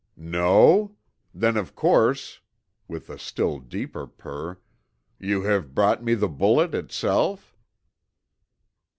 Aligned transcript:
"'No? 0.17 0.95
Then, 1.31 1.55
of 1.57 1.75
course,' 1.75 2.39
with 2.87 3.07
a 3.07 3.19
still 3.19 3.59
deeper 3.59 4.07
purr, 4.07 4.57
'you 5.19 5.43
have 5.43 5.75
brought 5.75 6.03
me 6.03 6.15
the 6.15 6.27
bullet 6.27 6.73
itself?' 6.73 7.55